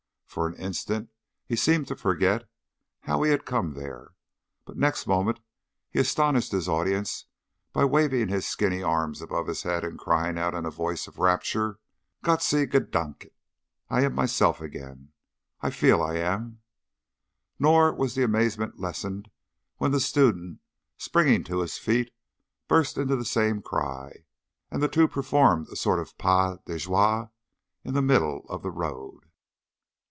For 0.25 0.47
an 0.47 0.55
instant 0.55 1.09
he 1.45 1.57
seemed 1.57 1.89
to 1.89 1.95
forget 1.97 2.47
how 3.01 3.21
he 3.23 3.31
had 3.31 3.43
come 3.45 3.73
there, 3.73 4.13
but 4.63 4.77
next 4.77 5.05
moment 5.05 5.41
he 5.89 5.99
astonished 5.99 6.53
his 6.53 6.69
audience 6.69 7.25
by 7.73 7.83
waving 7.83 8.29
his 8.29 8.47
skinny 8.47 8.81
arms 8.81 9.21
above 9.21 9.47
his 9.47 9.63
head 9.63 9.83
and 9.83 9.99
crying 9.99 10.37
out 10.37 10.53
in 10.55 10.65
a 10.65 10.71
voice 10.71 11.05
of 11.05 11.17
rapture, 11.19 11.79
"Gott 12.23 12.41
sei 12.41 12.65
gedanket! 12.65 13.33
I 13.89 14.03
am 14.05 14.15
myself 14.15 14.61
again. 14.61 15.11
I 15.59 15.69
feel 15.69 16.01
I 16.01 16.15
am!" 16.19 16.61
Nor 17.59 17.93
was 17.93 18.15
the 18.15 18.23
amazement 18.23 18.79
lessened 18.79 19.29
when 19.79 19.91
the 19.91 19.99
student, 19.99 20.59
springing 20.95 21.43
to 21.43 21.59
his 21.59 21.77
feet, 21.77 22.09
burst 22.69 22.97
into 22.97 23.17
the 23.17 23.25
same 23.25 23.61
cry, 23.61 24.23
and 24.71 24.81
the 24.81 24.87
two 24.87 25.09
performed 25.09 25.67
a 25.67 25.75
sort 25.75 25.99
of 25.99 26.17
pas 26.17 26.57
de 26.65 26.77
joie 26.77 27.29
in 27.83 27.95
the 27.95 28.01
middle 28.01 28.45
of 28.47 28.63
the 28.63 28.71
road. 28.71 29.25